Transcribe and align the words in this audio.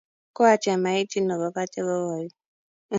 Koatyem 0.35 0.83
aityin 0.89 1.29
kobate 1.39 1.79
kokouit. 1.87 2.33